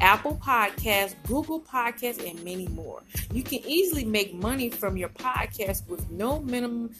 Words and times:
Apple 0.00 0.40
Podcasts, 0.42 1.14
Google 1.26 1.60
Podcasts, 1.60 2.28
and 2.28 2.42
many 2.44 2.68
more. 2.68 3.02
You 3.32 3.42
can 3.42 3.60
easily 3.66 4.04
make 4.04 4.34
money 4.34 4.70
from 4.70 4.96
your 4.96 5.08
podcast 5.08 5.88
with 5.88 6.10
no 6.10 6.40
minimum 6.40 6.94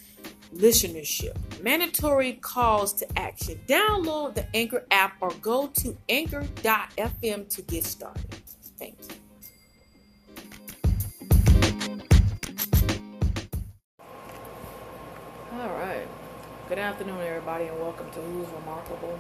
listenership. 0.55 1.37
Mandatory 1.63 2.35
calls 2.35 2.93
to 2.95 3.19
action. 3.19 3.61
Download 3.67 4.35
the 4.35 4.47
Anchor 4.57 4.85
app 4.91 5.17
or 5.21 5.31
go 5.43 5.69
to 5.69 5.97
anchor.fm 6.09 7.49
to 7.49 7.63
get 7.63 7.85
started. 7.85 8.35
Thank 8.79 8.97
you. 9.01 9.17
All 15.53 15.69
right. 15.71 16.07
Good 16.69 16.79
afternoon, 16.79 17.21
everybody, 17.21 17.65
and 17.65 17.79
welcome 17.81 18.11
to 18.11 18.21
Who's 18.21 18.49
Remarkable. 18.49 19.19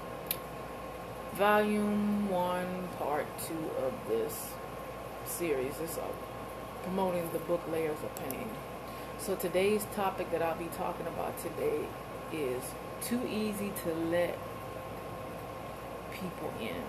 Volume 1.38 2.28
1, 2.30 2.88
Part 2.98 3.26
2 3.46 3.54
of 3.86 3.92
this 4.08 4.50
series. 5.24 5.72
It's 5.80 5.96
uh, 5.96 6.02
promoting 6.82 7.30
the 7.32 7.38
book 7.38 7.60
Layers 7.70 7.96
of 8.02 8.12
Pain. 8.28 8.48
So 9.20 9.36
today's 9.36 9.86
topic 9.94 10.32
that 10.32 10.42
I'll 10.42 10.58
be 10.58 10.68
talking 10.76 11.06
about 11.06 11.38
today 11.40 11.86
is 12.32 12.60
too 13.00 13.20
easy 13.30 13.72
to 13.84 13.94
let 14.10 14.36
people 16.10 16.52
in. 16.60 16.82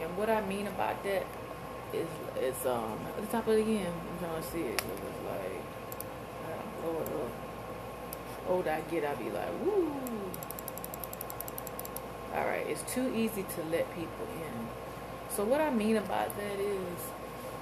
And 0.00 0.16
what 0.16 0.30
I 0.30 0.40
mean 0.46 0.66
about 0.66 1.04
that 1.04 1.26
is, 1.92 2.08
it's 2.36 2.64
um, 2.64 2.98
at 3.14 3.20
the 3.20 3.26
top 3.26 3.46
of 3.46 3.58
it 3.58 3.60
again, 3.60 3.92
I'm 3.92 4.18
trying 4.20 4.42
to 4.42 4.48
see 4.48 4.62
it. 4.62 4.80
It 4.80 5.00
was 5.04 5.20
like, 5.28 5.60
I 6.48 6.80
blow 6.80 7.02
it 7.02 7.08
up. 7.08 8.48
Older 8.48 8.70
I 8.70 8.80
get, 8.90 9.04
I 9.04 9.14
be 9.16 9.30
like, 9.30 9.52
woo. 9.62 9.92
All 12.34 12.44
right, 12.44 12.66
it's 12.66 12.82
too 12.92 13.14
easy 13.14 13.44
to 13.44 13.62
let 13.70 13.88
people 13.94 14.26
in. 14.34 14.66
So 15.30 15.44
what 15.44 15.60
I 15.60 15.70
mean 15.70 15.96
about 15.96 16.36
that 16.36 16.58
is, 16.58 16.98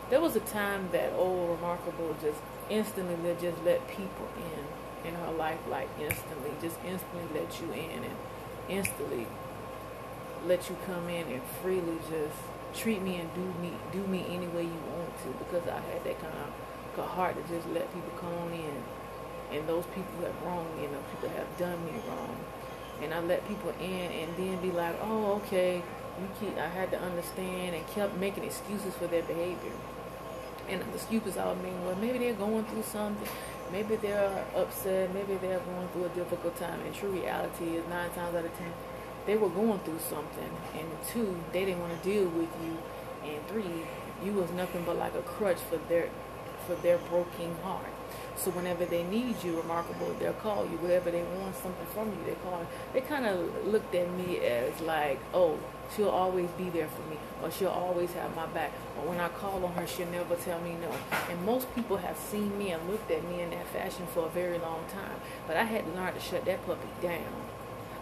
there 0.09 0.19
was 0.19 0.35
a 0.35 0.41
time 0.41 0.89
that 0.93 1.13
old 1.13 1.51
remarkable 1.51 2.17
just 2.23 2.41
instantly 2.71 3.37
just 3.39 3.63
let 3.65 3.87
people 3.89 4.29
in 4.39 5.09
in 5.09 5.15
her 5.15 5.33
life, 5.33 5.59
like 5.69 5.89
instantly, 6.01 6.53
just 6.63 6.77
instantly 6.87 7.29
let 7.35 7.61
you 7.61 7.71
in 7.73 8.05
and 8.05 8.17
instantly 8.71 9.27
let 10.47 10.71
you 10.71 10.77
come 10.87 11.07
in 11.09 11.27
and 11.27 11.43
freely 11.61 11.99
just 12.09 12.39
treat 12.75 13.03
me 13.03 13.17
and 13.17 13.29
do 13.35 13.45
me 13.61 13.73
do 13.93 14.07
me 14.07 14.25
any 14.31 14.47
way 14.49 14.63
you 14.63 14.81
want 14.97 15.13
to 15.19 15.29
because 15.45 15.69
I 15.69 15.81
had 15.93 16.03
that 16.05 16.19
kind 16.21 16.33
of 16.97 17.05
heart 17.05 17.37
to 17.37 17.55
just 17.55 17.69
let 17.69 17.93
people 17.93 18.13
come 18.19 18.33
on 18.33 18.53
in 18.53 18.83
and 19.53 19.69
those 19.69 19.85
people 19.87 20.25
have 20.25 20.43
wronged 20.43 20.75
me 20.79 20.87
and 20.87 20.95
those 20.95 21.05
people 21.13 21.29
have 21.37 21.59
done 21.59 21.85
me 21.85 21.93
wrong 22.09 22.37
and 23.03 23.13
I 23.13 23.21
let 23.21 23.47
people 23.49 23.71
in 23.81 24.13
and 24.13 24.37
then 24.37 24.61
be 24.61 24.71
like, 24.71 24.97
oh, 25.03 25.35
okay, 25.45 25.83
you 26.21 26.29
keep. 26.41 26.57
I 26.57 26.69
had 26.69 26.91
to 26.93 27.01
understand 27.01 27.75
and 27.75 27.87
kept 27.89 28.17
making 28.17 28.45
excuses 28.45 28.95
for 28.95 29.07
their 29.07 29.23
behavior. 29.23 29.73
And 30.69 30.81
the 30.81 30.95
excuses 30.95 31.37
I 31.37 31.49
would 31.49 31.63
mean, 31.63 31.85
well, 31.85 31.97
maybe 31.97 32.19
they're 32.19 32.35
going 32.35 32.65
through 32.65 32.85
something, 32.85 33.29
maybe 33.73 33.97
they're 33.97 34.45
upset, 34.55 35.13
maybe 35.13 35.35
they're 35.37 35.59
going 35.59 35.89
through 35.89 36.05
a 36.05 36.09
difficult 36.11 36.57
time. 36.57 36.81
And 36.81 36.95
true 36.95 37.11
reality 37.11 37.77
is 37.77 37.87
nine 37.89 38.11
times 38.11 38.37
out 38.37 38.45
of 38.45 38.57
ten, 38.57 38.73
they 39.27 39.37
were 39.37 39.49
going 39.49 39.81
through 39.81 39.99
something. 40.09 40.51
And 40.79 40.89
two, 41.09 41.37
they 41.53 41.65
didn't 41.65 41.81
want 41.81 42.01
to 42.01 42.09
deal 42.09 42.29
with 42.29 42.51
you. 42.63 42.79
And 43.29 43.47
three, 43.49 43.85
you 44.25 44.33
was 44.33 44.51
nothing 44.53 44.85
but 44.85 44.97
like 44.97 45.15
a 45.15 45.23
crutch 45.23 45.59
for 45.59 45.79
their 45.89 46.09
for 46.67 46.77
their 46.77 46.99
broken 46.99 47.57
heart. 47.65 47.87
So 48.37 48.51
whenever 48.51 48.85
they 48.85 49.05
need 49.05 49.43
you, 49.45 49.57
remarkable, 49.57 50.15
they'll 50.19 50.33
call 50.33 50.65
you. 50.65 50.77
Whenever 50.79 51.11
they 51.11 51.23
want 51.23 51.55
something 51.57 51.87
from 51.95 52.09
you, 52.09 52.19
they 52.27 52.35
call. 52.43 52.67
They 52.93 53.01
kind 53.01 53.27
of 53.27 53.67
looked 53.67 53.95
at 53.95 54.11
me 54.13 54.39
as 54.39 54.81
like, 54.81 55.21
oh, 55.33 55.59
she'll 55.95 56.09
always 56.09 56.49
be 56.51 56.71
there 56.71 56.89
for 56.89 57.03
me, 57.11 57.17
or 57.43 57.51
she'll 57.51 57.69
always 57.69 58.13
have 58.15 58.35
my 58.35 58.47
back. 58.47 58.73
Or 58.99 59.09
when 59.09 59.21
I 59.21 59.29
call 59.29 59.65
on 59.65 59.73
her, 59.75 59.87
she'll 59.87 60.11
never 60.11 60.35
tell 60.37 60.61
me 60.61 60.77
no. 60.81 60.91
And 61.31 61.45
most 61.45 61.73
people 61.75 61.99
have 61.99 62.17
seen 62.17 62.57
me 62.59 62.71
and 62.71 62.89
looked 62.91 63.11
at 63.11 63.23
me 63.29 63.43
in 63.43 63.51
that 63.51 63.67
fashion 63.69 64.07
for 64.13 64.27
a 64.27 64.31
very 64.31 64.59
long 64.59 64.85
time. 64.93 65.21
But 65.47 65.57
I 65.57 65.65
had 65.65 65.85
to 65.85 65.93
learn 65.93 66.15
to 66.15 66.21
shut 66.21 66.45
that 66.47 66.65
puppy 66.67 66.89
down. 67.01 67.52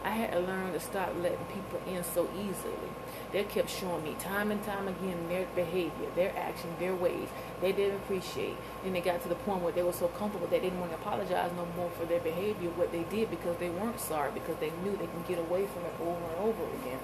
I 0.02 0.10
had 0.10 0.32
to 0.32 0.40
learn 0.40 0.72
to 0.72 0.80
stop 0.80 1.12
letting 1.20 1.44
people 1.46 1.80
in 1.86 2.02
so 2.04 2.28
easily. 2.38 2.90
They 3.32 3.44
kept 3.44 3.68
showing 3.68 4.02
me 4.02 4.16
time 4.18 4.50
and 4.50 4.62
time 4.64 4.88
again 4.88 5.28
their 5.28 5.46
behavior, 5.54 6.08
their 6.14 6.36
action, 6.36 6.70
their 6.78 6.94
ways. 6.94 7.28
They 7.60 7.72
didn't 7.72 7.96
appreciate. 7.96 8.56
Then 8.82 8.94
they 8.94 9.00
got 9.00 9.22
to 9.22 9.28
the 9.28 9.34
point 9.34 9.62
where 9.62 9.72
they 9.72 9.82
were 9.82 9.92
so 9.92 10.08
comfortable 10.08 10.46
they 10.46 10.60
didn't 10.60 10.80
want 10.80 10.92
to 10.92 10.98
apologize 10.98 11.52
no 11.56 11.66
more 11.76 11.90
for 11.90 12.06
their 12.06 12.20
behavior, 12.20 12.70
what 12.70 12.92
they 12.92 13.04
did, 13.04 13.30
because 13.30 13.56
they 13.58 13.68
weren't 13.70 14.00
sorry, 14.00 14.32
because 14.32 14.56
they 14.56 14.72
knew 14.82 14.92
they 14.92 15.06
can 15.06 15.22
get 15.28 15.38
away 15.38 15.66
from 15.66 15.84
it 15.84 15.94
over 16.00 16.24
and 16.24 16.38
over 16.40 16.64
again. 16.82 16.98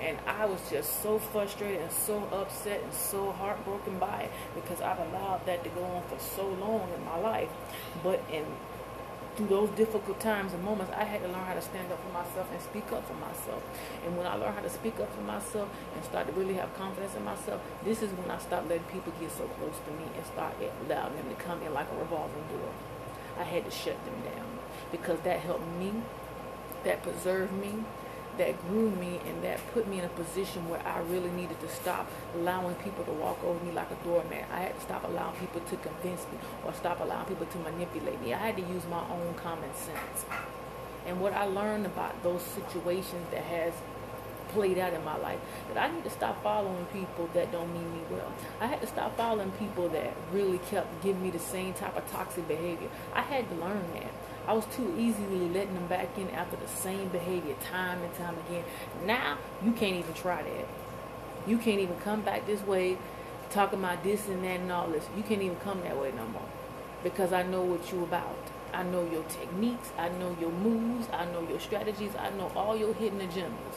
And 0.00 0.16
I 0.26 0.46
was 0.46 0.60
just 0.70 1.02
so 1.02 1.18
frustrated 1.18 1.80
and 1.80 1.90
so 1.90 2.22
upset 2.32 2.82
and 2.82 2.92
so 2.92 3.32
heartbroken 3.32 3.98
by 3.98 4.22
it 4.22 4.32
because 4.54 4.80
I've 4.80 4.98
allowed 4.98 5.44
that 5.46 5.64
to 5.64 5.70
go 5.70 5.82
on 5.82 6.02
for 6.04 6.18
so 6.18 6.48
long 6.48 6.88
in 6.96 7.04
my 7.04 7.18
life. 7.18 7.48
But 8.02 8.22
in 8.32 8.44
through 9.38 9.46
those 9.46 9.70
difficult 9.70 10.18
times 10.18 10.52
and 10.52 10.64
moments, 10.64 10.92
I 10.98 11.04
had 11.04 11.22
to 11.22 11.28
learn 11.28 11.44
how 11.46 11.54
to 11.54 11.62
stand 11.62 11.92
up 11.92 12.02
for 12.02 12.12
myself 12.12 12.50
and 12.50 12.60
speak 12.60 12.90
up 12.90 13.06
for 13.06 13.14
myself. 13.14 13.62
And 14.04 14.18
when 14.18 14.26
I 14.26 14.34
learned 14.34 14.56
how 14.56 14.62
to 14.62 14.68
speak 14.68 14.98
up 14.98 15.14
for 15.14 15.20
myself 15.20 15.70
and 15.94 16.04
start 16.04 16.26
to 16.26 16.32
really 16.32 16.54
have 16.54 16.74
confidence 16.74 17.14
in 17.14 17.24
myself, 17.24 17.62
this 17.84 18.02
is 18.02 18.10
when 18.18 18.28
I 18.32 18.38
stopped 18.38 18.68
letting 18.68 18.90
people 18.90 19.12
get 19.20 19.30
so 19.30 19.46
close 19.62 19.78
to 19.86 19.92
me 19.94 20.10
and 20.16 20.26
start 20.26 20.54
allowing 20.58 21.14
them 21.14 21.30
to 21.30 21.38
come 21.38 21.62
in 21.62 21.72
like 21.72 21.86
a 21.86 21.96
revolving 21.96 22.42
door. 22.50 22.74
I 23.38 23.44
had 23.44 23.64
to 23.64 23.70
shut 23.70 23.94
them 24.04 24.18
down 24.26 24.58
because 24.90 25.20
that 25.20 25.38
helped 25.38 25.70
me, 25.78 25.92
that 26.82 27.04
preserved 27.04 27.52
me, 27.52 27.84
that 28.38 28.60
grew 28.68 28.90
me 28.90 29.20
and 29.26 29.42
that 29.44 29.60
put 29.72 29.86
me 29.86 29.98
in 29.98 30.04
a 30.04 30.08
position 30.08 30.68
where 30.68 30.84
I 30.86 31.00
really 31.00 31.30
needed 31.30 31.60
to 31.60 31.68
stop 31.68 32.10
allowing 32.34 32.74
people 32.76 33.04
to 33.04 33.12
walk 33.12 33.42
over 33.44 33.62
me 33.64 33.72
like 33.72 33.90
a 33.90 34.04
doormat. 34.04 34.46
I 34.52 34.60
had 34.60 34.74
to 34.74 34.80
stop 34.80 35.04
allowing 35.04 35.36
people 35.36 35.60
to 35.60 35.76
convince 35.76 36.22
me 36.32 36.38
or 36.64 36.72
stop 36.74 37.00
allowing 37.00 37.26
people 37.26 37.46
to 37.46 37.58
manipulate 37.58 38.20
me. 38.22 38.34
I 38.34 38.38
had 38.38 38.56
to 38.56 38.62
use 38.62 38.82
my 38.90 39.02
own 39.10 39.34
common 39.34 39.72
sense. 39.74 40.24
And 41.06 41.20
what 41.20 41.32
I 41.32 41.44
learned 41.44 41.86
about 41.86 42.22
those 42.22 42.42
situations 42.42 43.26
that 43.30 43.42
has 43.44 43.72
played 44.48 44.78
out 44.78 44.92
in 44.92 45.04
my 45.04 45.16
life 45.18 45.38
that 45.68 45.78
I 45.78 45.94
need 45.94 46.04
to 46.04 46.10
stop 46.10 46.42
following 46.42 46.86
people 46.86 47.28
that 47.34 47.52
don't 47.52 47.72
mean 47.72 47.92
me 47.92 48.00
well. 48.10 48.32
I 48.60 48.66
had 48.66 48.80
to 48.80 48.86
stop 48.86 49.16
following 49.16 49.50
people 49.52 49.88
that 49.90 50.14
really 50.32 50.58
kept 50.58 51.02
giving 51.02 51.22
me 51.22 51.30
the 51.30 51.38
same 51.38 51.74
type 51.74 51.96
of 51.96 52.10
toxic 52.10 52.48
behavior. 52.48 52.88
I 53.14 53.22
had 53.22 53.48
to 53.50 53.54
learn 53.56 53.84
that. 53.94 54.10
I 54.48 54.54
was 54.54 54.64
too 54.74 54.94
easily 54.98 55.46
letting 55.50 55.74
them 55.74 55.88
back 55.88 56.16
in 56.16 56.30
after 56.30 56.56
the 56.56 56.66
same 56.68 57.08
behavior 57.08 57.54
time 57.70 58.00
and 58.02 58.14
time 58.14 58.34
again. 58.46 58.64
Now 59.04 59.36
you 59.62 59.72
can't 59.72 59.96
even 59.96 60.14
try 60.14 60.42
that. 60.42 60.66
You 61.46 61.58
can't 61.58 61.80
even 61.80 61.96
come 62.00 62.22
back 62.22 62.46
this 62.46 62.62
way 62.62 62.96
talking 63.50 63.80
about 63.80 64.02
this 64.02 64.26
and 64.26 64.42
that 64.44 64.60
and 64.60 64.72
all 64.72 64.88
this. 64.88 65.04
You 65.14 65.22
can't 65.22 65.42
even 65.42 65.56
come 65.56 65.82
that 65.82 66.00
way 66.00 66.12
no 66.16 66.26
more. 66.28 66.48
Because 67.04 67.30
I 67.30 67.42
know 67.42 67.60
what 67.60 67.92
you're 67.92 68.04
about. 68.04 68.38
I 68.72 68.84
know 68.84 69.06
your 69.10 69.22
techniques. 69.24 69.90
I 69.98 70.08
know 70.08 70.34
your 70.40 70.50
moves. 70.50 71.08
I 71.12 71.26
know 71.26 71.46
your 71.46 71.60
strategies. 71.60 72.16
I 72.18 72.30
know 72.30 72.50
all 72.56 72.74
your 72.74 72.94
hidden 72.94 73.20
agendas. 73.20 73.76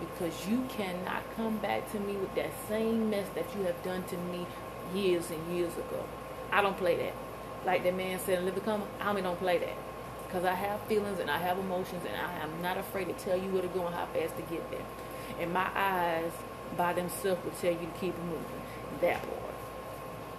Because 0.00 0.48
you 0.48 0.66
cannot 0.68 1.22
come 1.36 1.58
back 1.58 1.92
to 1.92 2.00
me 2.00 2.14
with 2.14 2.34
that 2.34 2.50
same 2.68 3.08
mess 3.08 3.28
that 3.36 3.46
you 3.56 3.62
have 3.66 3.80
done 3.84 4.02
to 4.06 4.16
me 4.16 4.46
years 4.92 5.30
and 5.30 5.56
years 5.56 5.74
ago. 5.74 6.04
I 6.50 6.60
don't 6.60 6.76
play 6.76 6.96
that. 6.96 7.14
Like 7.64 7.84
the 7.84 7.92
man 7.92 8.18
said 8.18 8.40
in 8.40 8.46
Living 8.46 8.64
Color, 8.64 8.82
I 9.00 9.20
don't 9.20 9.38
play 9.38 9.58
that 9.58 9.87
because 10.28 10.44
I 10.44 10.54
have 10.54 10.80
feelings 10.82 11.18
and 11.20 11.30
I 11.30 11.38
have 11.38 11.58
emotions 11.58 12.04
and 12.06 12.14
I 12.14 12.42
am 12.42 12.60
not 12.60 12.76
afraid 12.76 13.06
to 13.06 13.14
tell 13.14 13.36
you 13.36 13.50
where 13.50 13.62
to 13.62 13.68
go 13.68 13.86
and 13.86 13.94
how 13.94 14.04
fast 14.06 14.36
to 14.36 14.42
get 14.42 14.70
there. 14.70 14.84
And 15.40 15.54
my 15.54 15.68
eyes 15.74 16.30
by 16.76 16.92
themselves 16.92 17.42
will 17.42 17.52
tell 17.52 17.72
you 17.72 17.78
to 17.78 17.98
keep 17.98 18.16
moving. 18.18 18.44
That 19.00 19.22
part. 19.22 19.54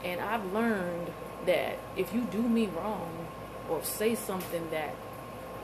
And 0.03 0.21
I've 0.21 0.53
learned 0.53 1.07
that 1.45 1.79
if 1.97 2.13
you 2.13 2.21
do 2.21 2.41
me 2.41 2.67
wrong 2.67 3.27
or 3.67 3.83
say 3.83 4.13
something 4.13 4.69
that 4.69 4.93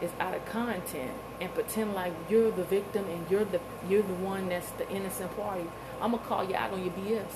is 0.02 0.12
out 0.20 0.34
of 0.34 0.46
content 0.46 1.12
and 1.40 1.54
pretend 1.54 1.94
like 1.94 2.14
you're 2.28 2.52
the 2.52 2.64
victim 2.64 3.06
and 3.08 3.30
you're 3.30 3.46
the 3.46 3.60
you're 3.88 4.02
the 4.02 4.14
one 4.16 4.50
that's 4.50 4.72
the 4.72 4.90
innocent 4.90 5.36
party, 5.38 5.66
I'm 6.02 6.12
gonna 6.12 6.24
call 6.24 6.44
you 6.44 6.56
out 6.56 6.72
on 6.72 6.84
your 6.84 6.94
BS 6.94 7.32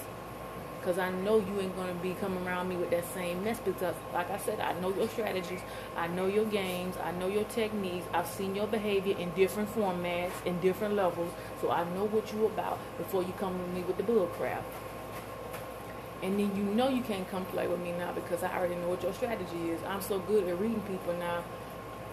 because 0.80 0.98
I 1.00 1.12
know 1.12 1.38
you 1.40 1.60
ain't 1.62 1.76
going 1.76 1.90
to 1.96 2.02
be 2.02 2.14
coming 2.16 2.46
around 2.48 2.70
me 2.70 2.78
with 2.78 2.92
that 2.92 3.06
same 3.14 3.44
mess 3.44 3.60
because 3.60 3.96
like 4.14 4.32
I 4.32 4.38
said 4.38 4.60
I 4.60 4.80
know 4.80 4.94
your 4.96 5.08
strategies 5.10 5.62
I 5.98 6.08
know 6.08 6.28
your 6.28 6.46
games 6.46 6.96
I 7.04 7.12
know 7.12 7.28
your 7.28 7.46
techniques 7.46 8.08
I've 8.14 8.28
seen 8.28 8.56
your 8.56 8.68
behavior 8.68 9.18
in 9.18 9.32
different 9.32 9.76
formats 9.76 10.32
in 10.46 10.60
different 10.62 10.96
levels 10.96 11.34
so 11.62 11.72
I 11.72 11.84
know 11.94 12.06
what 12.06 12.32
you 12.34 12.46
about 12.48 12.80
before 12.98 13.24
you 13.24 13.34
come 13.40 13.58
to 13.60 13.68
me 13.76 13.82
with 13.84 13.98
the 13.98 14.04
bull 14.04 14.28
crap 14.28 14.64
And 16.22 16.40
then 16.40 16.56
you 16.56 16.64
know 16.64 16.90
you 16.90 17.02
can't 17.02 17.30
come 17.30 17.46
play 17.46 17.68
with 17.68 17.80
me 17.82 17.94
now 17.94 18.12
because 18.14 18.44
I 18.44 18.58
already 18.58 18.76
know 18.76 18.90
what 18.90 19.04
your 19.04 19.14
strategy 19.14 19.72
is. 19.72 19.82
I'm 19.88 20.02
so 20.02 20.20
good 20.20 20.48
at 20.48 20.60
reading 20.60 20.82
people 20.82 21.14
now, 21.14 21.44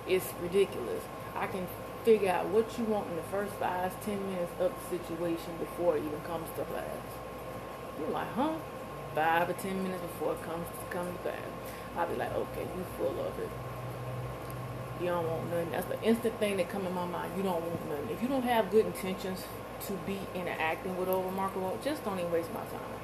it's 0.06 0.26
ridiculous. 0.40 1.02
I 1.34 1.46
can 1.48 1.66
figure 2.04 2.30
out 2.30 2.46
what 2.46 2.78
you 2.78 2.84
want 2.84 3.10
in 3.10 3.16
the 3.16 3.22
first 3.24 3.52
five, 3.54 3.92
ten 4.04 4.24
minutes 4.30 4.52
of 4.60 4.72
the 4.72 4.98
situation 4.98 5.56
before 5.58 5.96
it 5.96 6.04
even 6.04 6.20
comes 6.22 6.48
to 6.56 6.64
class. 6.64 7.15
You're 7.98 8.10
like, 8.10 8.32
huh? 8.32 8.54
Five 9.14 9.48
or 9.48 9.54
ten 9.54 9.82
minutes 9.82 10.02
before 10.02 10.34
it 10.34 10.42
comes 10.42 10.66
to 10.66 10.94
come 10.94 11.06
to. 11.24 11.32
I'll 11.96 12.06
be 12.06 12.16
like, 12.16 12.32
okay, 12.34 12.62
you 12.62 12.84
full 12.98 13.18
of 13.20 13.38
it. 13.38 13.50
You 15.00 15.06
don't 15.08 15.28
want 15.28 15.50
nothing. 15.50 15.70
That's 15.70 15.86
the 15.86 16.02
instant 16.02 16.38
thing 16.38 16.56
that 16.58 16.68
come 16.68 16.86
in 16.86 16.94
my 16.94 17.06
mind. 17.06 17.32
You 17.36 17.42
don't 17.42 17.60
want 17.60 17.88
nothing. 17.88 18.10
If 18.10 18.22
you 18.22 18.28
don't 18.28 18.44
have 18.44 18.70
good 18.70 18.86
intentions 18.86 19.44
to 19.86 19.92
be 20.06 20.18
interacting 20.34 20.96
with 20.96 21.08
over 21.08 21.26
remarkable, 21.28 21.78
just 21.82 22.04
don't 22.04 22.18
even 22.18 22.32
waste 22.32 22.52
my 22.52 22.60
time 22.60 22.96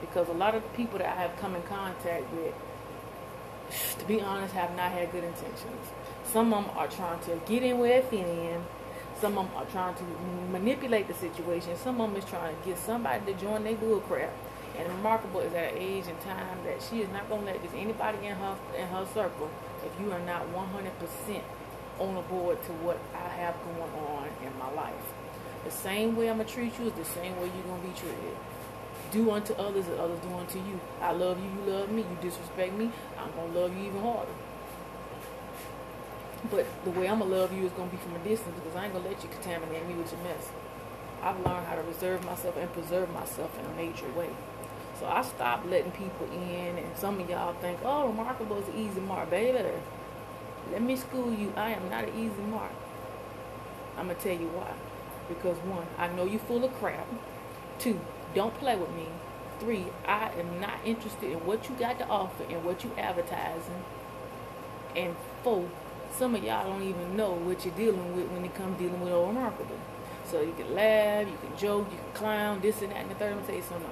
because 0.00 0.28
a 0.28 0.32
lot 0.32 0.54
of 0.54 0.62
people 0.74 0.98
that 0.98 1.08
I 1.08 1.22
have 1.22 1.36
come 1.38 1.54
in 1.54 1.62
contact 1.62 2.32
with, 2.32 2.54
to 3.98 4.04
be 4.06 4.20
honest, 4.20 4.54
have 4.54 4.76
not 4.76 4.92
had 4.92 5.10
good 5.12 5.24
intentions. 5.24 5.86
Some 6.32 6.52
of 6.52 6.64
them 6.64 6.76
are 6.76 6.88
trying 6.88 7.20
to 7.20 7.40
get 7.46 7.62
in 7.62 7.78
where 7.78 8.02
they 8.02 8.08
fit 8.08 8.26
in. 8.26 8.64
Some 9.20 9.38
of 9.38 9.46
them 9.48 9.56
are 9.56 9.64
trying 9.66 9.94
to 9.94 10.04
manipulate 10.52 11.08
the 11.08 11.14
situation. 11.14 11.76
Some 11.76 12.00
of 12.00 12.12
them 12.12 12.22
is 12.22 12.28
trying 12.28 12.54
to 12.54 12.68
get 12.68 12.78
somebody 12.78 13.32
to 13.32 13.40
join 13.40 13.64
their 13.64 13.74
bull 13.74 14.00
crap. 14.00 14.32
And 14.76 14.88
remarkable 14.88 15.40
is 15.40 15.54
at 15.54 15.72
age 15.74 16.04
and 16.06 16.20
time 16.20 16.58
that 16.64 16.82
she 16.82 17.00
is 17.00 17.08
not 17.08 17.28
going 17.28 17.46
to 17.46 17.52
let 17.52 17.62
just 17.62 17.74
anybody 17.74 18.26
in 18.26 18.36
her 18.36 18.56
in 18.76 18.86
her 18.88 19.06
circle 19.14 19.50
if 19.84 20.00
you 20.00 20.12
are 20.12 20.20
not 20.20 20.42
100% 20.52 21.40
on 21.98 22.24
board 22.28 22.62
to 22.64 22.72
what 22.84 22.98
I 23.14 23.28
have 23.40 23.54
going 23.64 23.92
on 24.06 24.28
in 24.44 24.58
my 24.58 24.70
life. 24.72 24.94
The 25.64 25.70
same 25.70 26.14
way 26.14 26.28
I'm 26.28 26.36
going 26.36 26.46
to 26.46 26.54
treat 26.54 26.78
you 26.78 26.86
is 26.86 26.92
the 26.92 27.04
same 27.06 27.40
way 27.40 27.50
you're 27.56 27.64
going 27.64 27.80
to 27.80 27.88
be 27.88 27.94
treated 27.94 28.36
do 29.12 29.30
unto 29.30 29.52
others 29.54 29.86
as 29.88 29.98
others 29.98 30.18
do 30.20 30.34
unto 30.34 30.58
you. 30.58 30.80
I 31.00 31.12
love 31.12 31.38
you, 31.38 31.48
you 31.48 31.72
love 31.72 31.90
me. 31.90 32.02
You 32.02 32.18
disrespect 32.20 32.74
me, 32.74 32.90
I'm 33.18 33.30
gonna 33.32 33.60
love 33.60 33.76
you 33.76 33.86
even 33.86 34.02
harder. 34.02 34.32
But 36.50 36.66
the 36.84 36.90
way 36.90 37.08
I'm 37.08 37.18
gonna 37.18 37.34
love 37.34 37.52
you 37.52 37.64
is 37.64 37.72
gonna 37.72 37.90
be 37.90 37.96
from 37.96 38.14
a 38.14 38.18
distance 38.20 38.54
because 38.56 38.76
I 38.76 38.84
ain't 38.84 38.92
gonna 38.92 39.08
let 39.08 39.22
you 39.22 39.28
contaminate 39.28 39.86
me 39.86 39.94
with 39.94 40.12
your 40.12 40.22
mess. 40.22 40.48
I've 41.22 41.36
learned 41.44 41.66
how 41.66 41.74
to 41.74 41.82
reserve 41.82 42.24
myself 42.24 42.56
and 42.56 42.72
preserve 42.72 43.10
myself 43.12 43.58
in 43.58 43.64
a 43.64 43.74
major 43.74 44.08
way. 44.12 44.30
So 45.00 45.06
I 45.06 45.22
stopped 45.22 45.66
letting 45.66 45.92
people 45.92 46.26
in, 46.32 46.78
and 46.78 46.96
some 46.96 47.20
of 47.20 47.28
y'all 47.28 47.54
think, 47.54 47.80
oh, 47.84 48.06
remarkable 48.06 48.58
is 48.58 48.68
an 48.68 48.78
easy 48.78 49.00
mark, 49.00 49.30
baby. 49.30 49.58
Let 50.72 50.82
me 50.82 50.96
school 50.96 51.32
you. 51.32 51.52
I 51.56 51.72
am 51.72 51.88
not 51.90 52.04
an 52.04 52.14
easy 52.18 52.42
mark. 52.42 52.72
I'm 53.96 54.08
gonna 54.08 54.18
tell 54.18 54.36
you 54.36 54.48
why. 54.48 54.72
Because 55.28 55.56
one, 55.58 55.86
I 55.98 56.08
know 56.08 56.24
you're 56.24 56.40
full 56.40 56.64
of 56.64 56.72
crap. 56.74 57.06
Two, 57.78 58.00
don't 58.34 58.54
play 58.58 58.76
with 58.76 58.90
me. 58.90 59.06
Three, 59.58 59.86
I 60.06 60.30
am 60.38 60.60
not 60.60 60.78
interested 60.84 61.32
in 61.32 61.44
what 61.46 61.68
you 61.68 61.74
got 61.76 61.98
to 61.98 62.06
offer 62.06 62.44
and 62.44 62.64
what 62.64 62.84
you 62.84 62.92
advertising. 62.96 63.84
And 64.94 65.16
four, 65.42 65.68
some 66.18 66.34
of 66.34 66.42
y'all 66.42 66.64
don't 66.70 66.82
even 66.82 67.16
know 67.16 67.32
what 67.32 67.64
you're 67.64 67.74
dealing 67.74 68.16
with 68.16 68.26
when 68.30 68.44
it 68.44 68.54
comes 68.54 68.78
dealing 68.78 69.00
with 69.00 69.12
old 69.12 69.28
remarkable. 69.28 69.78
So 70.24 70.40
you 70.40 70.54
can 70.54 70.74
laugh, 70.74 71.26
you 71.26 71.36
can 71.46 71.56
joke, 71.58 71.86
you 71.90 71.98
can 71.98 72.12
clown, 72.14 72.60
this 72.60 72.80
and 72.82 72.90
that, 72.90 73.02
and 73.02 73.10
the 73.10 73.14
third. 73.14 73.32
I'm 73.32 73.40
gonna 73.40 73.46
tell 73.46 73.56
you 73.56 73.62
something. 73.62 73.90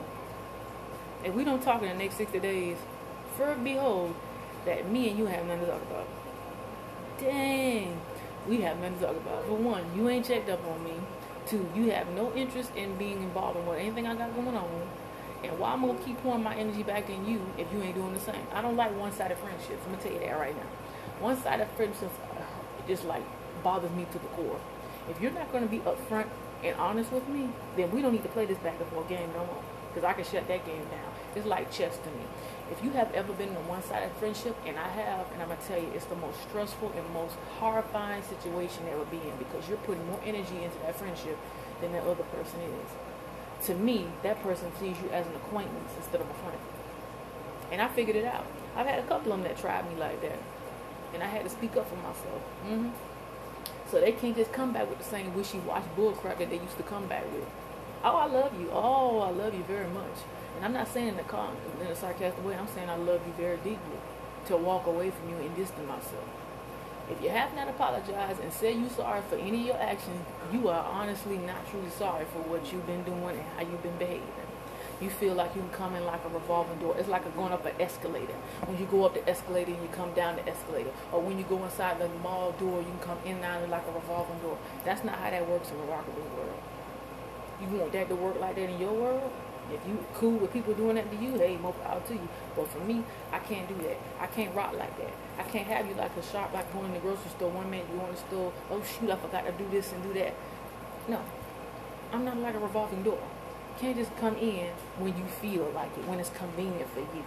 If 1.23 1.35
we 1.35 1.45
don't 1.45 1.63
talk 1.63 1.83
in 1.83 1.89
the 1.89 1.95
next 1.95 2.17
60 2.17 2.41
days, 2.41 2.77
for 3.37 3.55
behold, 3.57 4.15
that 4.65 4.91
me 4.91 5.11
and 5.11 5.19
you 5.19 5.27
have 5.27 5.47
nothing 5.47 5.67
to 5.67 5.67
talk 5.67 5.83
about. 5.83 6.07
Dang, 7.19 8.01
we 8.49 8.63
have 8.63 8.79
nothing 8.79 8.99
to 8.99 9.07
talk 9.07 9.17
about. 9.17 9.45
For 9.45 9.55
one, 9.55 9.85
you 9.95 10.09
ain't 10.09 10.27
checked 10.27 10.49
up 10.49 10.65
on 10.67 10.83
me. 10.83 10.95
Two, 11.47 11.69
you 11.75 11.91
have 11.91 12.09
no 12.11 12.33
interest 12.35 12.75
in 12.75 12.97
being 12.97 13.23
involved 13.23 13.59
in 13.59 13.67
what 13.67 13.79
anything 13.79 14.07
I 14.07 14.15
got 14.15 14.35
going 14.35 14.57
on. 14.57 14.89
And 15.43 15.59
why 15.59 15.73
I'm 15.73 15.83
gonna 15.83 15.99
keep 15.99 16.21
pouring 16.23 16.43
my 16.43 16.55
energy 16.57 16.83
back 16.83 17.11
in 17.11 17.27
you 17.27 17.41
if 17.59 17.71
you 17.71 17.83
ain't 17.83 17.95
doing 17.95 18.15
the 18.15 18.21
same? 18.21 18.47
I 18.53 18.63
don't 18.63 18.77
like 18.77 18.99
one-sided 18.99 19.37
friendships. 19.37 19.83
I'm 19.85 19.93
gonna 19.93 20.03
tell 20.03 20.13
you 20.13 20.21
that 20.21 20.39
right 20.39 20.57
now. 20.57 20.84
One-sided 21.21 21.69
friendships 21.77 22.15
uh, 22.31 22.43
just 22.87 23.05
like 23.05 23.23
bothers 23.63 23.91
me 23.93 24.07
to 24.13 24.19
the 24.19 24.27
core. 24.29 24.61
If 25.09 25.21
you're 25.21 25.33
not 25.33 25.53
gonna 25.53 25.67
be 25.67 25.79
upfront 25.81 26.29
and 26.63 26.77
honest 26.77 27.13
with 27.13 27.29
me, 27.29 27.51
then 27.77 27.91
we 27.91 28.03
don't 28.03 28.13
need 28.13 28.23
to 28.23 28.29
play 28.29 28.47
this 28.47 28.59
back 28.59 28.81
and 28.81 28.89
forth 28.91 29.09
game 29.09 29.31
no 29.33 29.47
more. 29.47 29.63
Because 29.93 30.09
I 30.09 30.13
can 30.13 30.25
shut 30.25 30.49
that 30.49 30.67
game 30.67 30.85
down. 30.91 31.13
It's 31.37 31.47
like 31.47 31.71
chess 31.71 31.99
to 31.99 32.11
me. 32.11 32.27
If 32.71 32.83
you 32.83 32.91
have 32.91 33.13
ever 33.13 33.33
been 33.33 33.51
in 33.51 33.57
a 33.57 33.61
one-sided 33.61 34.11
friendship, 34.19 34.57
and 34.67 34.77
I 34.79 34.89
have, 34.89 35.31
and 35.33 35.43
I'm 35.43 35.49
gonna 35.49 35.61
tell 35.69 35.79
you, 35.79 35.91
it's 35.95 36.07
the 36.07 36.17
most 36.17 36.41
stressful 36.49 36.93
and 36.97 37.05
most 37.15 37.35
horrifying 37.59 38.23
situation 38.23 38.89
ever 38.91 39.05
be 39.05 39.19
in 39.19 39.37
because 39.39 39.69
you're 39.69 39.79
putting 39.79 40.07
more 40.07 40.21
energy 40.25 40.65
into 40.65 40.79
that 40.83 40.97
friendship 40.97 41.39
than 41.81 41.93
that 41.93 42.03
other 42.03 42.25
person 42.35 42.61
is. 42.61 43.67
To 43.67 43.75
me, 43.75 44.07
that 44.23 44.43
person 44.43 44.73
sees 44.81 44.97
you 45.01 45.11
as 45.11 45.27
an 45.27 45.37
acquaintance 45.37 45.91
instead 45.97 46.21
of 46.21 46.29
a 46.29 46.35
friend. 46.35 46.59
And 47.71 47.81
I 47.81 47.89
figured 47.89 48.17
it 48.17 48.25
out. 48.25 48.47
I've 48.77 48.87
had 48.87 48.99
a 48.99 49.07
couple 49.07 49.33
of 49.33 49.39
them 49.39 49.49
that 49.49 49.61
tried 49.61 49.89
me 49.89 49.97
like 49.99 50.21
that, 50.23 50.39
and 51.15 51.23
I 51.23 51.27
had 51.27 51.45
to 51.45 51.51
speak 51.51 51.77
up 51.77 51.89
for 51.89 51.97
myself. 51.97 52.43
Mm-hmm. 52.67 52.91
So 53.91 54.01
they 54.01 54.13
can't 54.13 54.37
just 54.37 54.53
come 54.53 54.73
back 54.73 54.89
with 54.89 54.99
the 54.99 55.05
same 55.05 55.35
wishy-washy 55.35 55.89
bullcrap 55.97 56.39
that 56.39 56.51
they 56.51 56.59
used 56.59 56.77
to 56.77 56.83
come 56.83 57.07
back 57.07 57.25
with. 57.33 57.47
Oh, 58.03 58.17
I 58.17 58.27
love 58.27 58.61
you. 58.61 58.69
Oh, 58.73 59.21
I 59.21 59.31
love 59.31 59.55
you 59.55 59.63
very 59.65 59.89
much. 59.89 60.19
And 60.57 60.65
I'm 60.65 60.73
not 60.73 60.89
saying 60.89 61.09
in 61.09 61.19
a, 61.19 61.51
in 61.81 61.87
a 61.87 61.97
sarcastic 61.97 62.45
way. 62.45 62.57
I'm 62.57 62.69
saying 62.69 62.91
I 62.91 62.97
love 62.97 63.21
you 63.27 63.33
very 63.37 63.57
deeply. 63.59 63.99
To 64.49 64.57
walk 64.57 64.87
away 64.87 65.11
from 65.11 65.31
you 65.31 65.37
and 65.37 65.57
distance 65.57 65.89
myself. 65.89 66.29
If 67.11 67.23
you 67.23 67.31
have 67.31 67.55
not 67.55 67.69
apologized 67.69 68.41
and 68.41 68.53
said 68.53 68.77
you're 68.77 68.91
sorry 68.91 69.23
for 69.29 69.37
any 69.37 69.61
of 69.61 69.67
your 69.67 69.81
actions, 69.81 70.27
you 70.53 70.69
are 70.69 70.85
honestly 70.85 71.39
not 71.39 71.69
truly 71.71 71.91
sorry 71.91 72.25
for 72.27 72.41
what 72.41 72.73
you've 72.73 72.87
been 72.87 73.03
doing 73.05 73.37
and 73.37 73.43
how 73.57 73.63
you've 73.63 73.83
been 73.83 73.97
behaving. 73.99 74.23
You 75.01 75.11
feel 75.11 75.35
like 75.35 75.55
you 75.55 75.63
can 75.63 75.71
come 75.71 75.95
in 75.97 76.05
like 76.05 76.25
a 76.25 76.29
revolving 76.29 76.79
door. 76.79 76.95
It's 76.99 77.09
like 77.09 77.27
a 77.27 77.31
going 77.31 77.53
up 77.53 77.67
an 77.67 77.75
escalator. 77.81 78.35
When 78.67 78.79
you 78.79 78.87
go 78.87 79.05
up 79.05 79.15
the 79.15 79.29
escalator 79.29 79.73
and 79.73 79.83
you 79.83 79.89
come 79.89 80.15
down 80.15 80.37
the 80.37 80.49
escalator. 80.49 80.91
Or 81.13 81.21
when 81.21 81.39
you 81.39 81.45
go 81.45 81.63
inside 81.65 81.99
the 81.99 82.09
mall 82.23 82.53
door, 82.53 82.81
you 82.81 82.87
can 82.87 83.01
come 83.01 83.19
in 83.25 83.37
and 83.37 83.45
out 83.45 83.69
like 83.69 83.87
a 83.87 83.93
revolving 83.93 84.39
door. 84.39 84.59
That's 84.85 85.05
not 85.05 85.19
how 85.19 85.31
that 85.31 85.49
works 85.49 85.71
in 85.71 85.77
the 85.77 85.83
remarkable 85.83 86.23
world. 86.37 86.63
You 87.61 87.79
want 87.79 87.93
that 87.93 88.09
to 88.09 88.15
work 88.15 88.41
like 88.41 88.57
that 88.57 88.71
in 88.71 88.81
your 88.81 88.93
world? 88.93 89.33
If 89.73 89.81
you 89.89 90.05
cool 90.15 90.37
with 90.39 90.53
people 90.53 90.75
doing 90.75 90.97
that 90.97 91.11
to 91.11 91.17
you, 91.17 91.39
hey, 91.39 91.57
more 91.57 91.73
power 91.73 92.01
to 92.09 92.13
you. 92.13 92.29
But 92.55 92.69
for 92.69 92.81
me, 92.81 93.03
I 93.33 93.39
can't 93.39 93.67
do 93.67 93.75
that. 93.87 93.97
I 94.21 94.27
can't 94.27 94.55
rock 94.55 94.75
like 94.75 94.97
that. 94.99 95.13
I 95.39 95.43
can't 95.45 95.67
have 95.67 95.87
you 95.89 95.95
like 95.95 96.15
a 96.17 96.23
shop, 96.23 96.53
like 96.53 96.71
going 96.73 96.89
to 96.89 96.95
the 96.95 97.01
grocery 97.01 97.31
store 97.31 97.51
one 97.51 97.71
minute, 97.71 97.87
you 97.91 97.99
want 97.99 98.15
to 98.15 98.23
store, 98.27 98.53
oh 98.71 98.83
shoot, 98.83 99.11
I 99.11 99.17
forgot 99.17 99.47
to 99.47 99.53
do 99.53 99.67
this 99.71 99.93
and 99.93 100.03
do 100.03 100.13
that. 100.15 100.35
No, 101.09 101.21
I'm 102.13 102.25
not 102.25 102.37
like 102.39 102.55
a 102.55 102.59
revolving 102.59 103.03
door. 103.03 103.19
Can't 103.79 103.97
just 103.97 104.17
come 104.17 104.37
in 104.37 104.71
when 104.99 105.17
you 105.19 105.25
feel 105.25 105.71
like 105.75 105.91
it, 105.99 106.07
when 106.07 106.21
it's 106.21 106.31
convenient 106.31 106.89
for 106.91 107.01
you. 107.01 107.25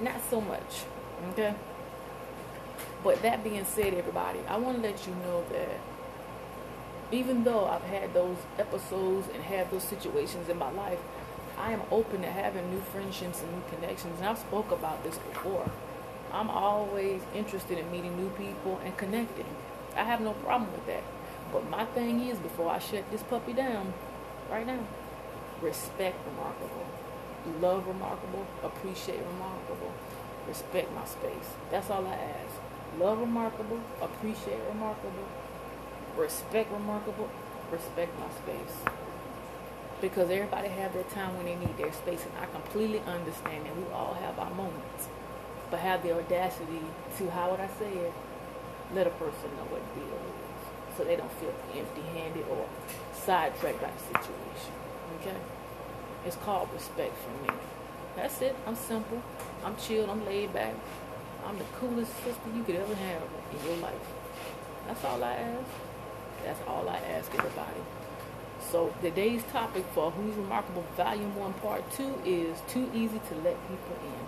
Not 0.00 0.20
so 0.28 0.40
much, 0.40 0.84
okay? 1.30 1.54
But 3.02 3.22
that 3.22 3.42
being 3.42 3.64
said, 3.64 3.94
everybody, 3.94 4.40
I 4.48 4.56
want 4.58 4.76
to 4.76 4.82
let 4.82 5.06
you 5.06 5.14
know 5.14 5.44
that 5.50 5.80
even 7.10 7.44
though 7.44 7.66
I've 7.66 7.82
had 7.82 8.14
those 8.14 8.36
episodes 8.58 9.28
and 9.34 9.42
had 9.42 9.70
those 9.70 9.82
situations 9.82 10.48
in 10.48 10.58
my 10.58 10.70
life, 10.70 10.98
I 11.58 11.72
am 11.72 11.82
open 11.90 12.22
to 12.22 12.30
having 12.30 12.70
new 12.70 12.80
friendships 12.80 13.42
and 13.42 13.52
new 13.52 13.62
connections. 13.70 14.18
And 14.18 14.28
I've 14.28 14.38
spoke 14.38 14.70
about 14.70 15.02
this 15.04 15.18
before. 15.18 15.70
I'm 16.32 16.48
always 16.48 17.20
interested 17.34 17.78
in 17.78 17.90
meeting 17.92 18.16
new 18.16 18.30
people 18.30 18.80
and 18.84 18.96
connecting. 18.96 19.46
I 19.94 20.04
have 20.04 20.20
no 20.20 20.32
problem 20.32 20.72
with 20.72 20.86
that. 20.86 21.02
But 21.52 21.68
my 21.68 21.84
thing 21.84 22.20
is, 22.20 22.38
before 22.38 22.70
I 22.70 22.78
shut 22.78 23.10
this 23.10 23.22
puppy 23.22 23.52
down, 23.52 23.92
right 24.50 24.66
now, 24.66 24.80
respect 25.62 26.16
remarkable, 26.26 26.86
love 27.60 27.86
remarkable, 27.86 28.46
appreciate 28.64 29.20
remarkable, 29.32 29.92
respect 30.48 30.92
my 30.92 31.04
space. 31.04 31.54
That's 31.70 31.88
all 31.88 32.04
I 32.04 32.14
ask. 32.14 32.54
Love 32.98 33.20
remarkable, 33.20 33.80
appreciate 34.02 34.60
remarkable, 34.68 35.28
respect 36.16 36.70
remarkable, 36.72 37.30
respect 37.70 38.12
my 38.18 38.28
space. 38.42 38.76
Because 40.00 40.30
everybody 40.30 40.68
have 40.68 40.92
their 40.92 41.04
time 41.04 41.36
when 41.36 41.46
they 41.46 41.54
need 41.54 41.78
their 41.78 41.92
space 41.92 42.26
and 42.26 42.32
I 42.42 42.46
completely 42.46 43.00
understand 43.06 43.66
that 43.66 43.76
we 43.76 43.84
all 43.94 44.14
have 44.14 44.36
our 44.38 44.50
moments. 44.50 45.08
But 45.70 45.78
have 45.78 46.02
the 46.02 46.12
audacity 46.12 46.82
to 47.18 47.30
how 47.30 47.52
would 47.52 47.60
I 47.60 47.68
say 47.78 47.92
it? 47.92 48.12
Let 48.94 49.06
a 49.06 49.10
person 49.10 49.48
know 49.56 49.64
what 49.70 49.80
the 49.94 50.00
deal 50.00 50.18
is 50.18 50.96
so 50.98 51.04
they 51.04 51.16
don't 51.16 51.32
feel 51.40 51.54
empty 51.74 52.02
handed 52.12 52.44
or 52.50 52.66
sidetracked 53.14 53.80
by 53.80 53.88
the 53.88 54.18
situation 54.18 54.91
okay 55.20 55.36
it's 56.26 56.36
called 56.36 56.68
respect 56.72 57.14
for 57.18 57.42
me 57.42 57.58
that's 58.16 58.40
it 58.42 58.56
I'm 58.66 58.76
simple 58.76 59.22
I'm 59.64 59.76
chilled 59.76 60.10
I'm 60.10 60.24
laid 60.24 60.52
back 60.52 60.74
I'm 61.46 61.58
the 61.58 61.64
coolest 61.78 62.12
sister 62.24 62.48
you 62.54 62.62
could 62.62 62.76
ever 62.76 62.94
have 62.94 63.22
in 63.52 63.66
your 63.66 63.76
life 63.78 64.06
that's 64.86 65.04
all 65.04 65.22
I 65.22 65.34
ask 65.34 65.70
that's 66.44 66.60
all 66.66 66.88
I 66.88 66.96
ask 66.96 67.34
everybody 67.34 67.82
so 68.70 68.94
today's 69.02 69.42
topic 69.52 69.84
for 69.92 70.10
Who's 70.12 70.34
Remarkable 70.36 70.84
Volume 70.96 71.36
1 71.36 71.52
Part 71.54 71.82
2 71.92 72.22
is 72.24 72.56
Too 72.68 72.88
Easy 72.94 73.20
to 73.28 73.34
Let 73.44 73.60
People 73.68 73.96
In. 74.02 74.24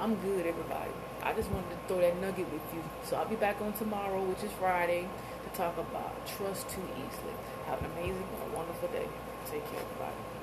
I'm 0.00 0.14
good, 0.14 0.46
everybody. 0.46 0.90
I 1.22 1.34
just 1.34 1.50
wanted 1.50 1.70
to 1.70 1.76
throw 1.86 2.00
that 2.00 2.18
nugget 2.18 2.50
with 2.50 2.62
you. 2.72 2.82
So 3.04 3.16
I'll 3.16 3.28
be 3.28 3.36
back 3.36 3.60
on 3.60 3.74
tomorrow, 3.74 4.22
which 4.22 4.42
is 4.42 4.50
Friday, 4.52 5.08
to 5.44 5.58
talk 5.58 5.76
about 5.76 6.26
trust 6.26 6.70
too 6.70 6.80
easily. 6.96 7.34
Have 7.66 7.80
an 7.80 7.90
amazing 7.92 8.24
and 8.24 8.52
a 8.52 8.56
wonderful 8.56 8.88
day. 8.88 9.08
Take 9.46 9.64
care, 9.70 9.80
everybody. 9.80 10.37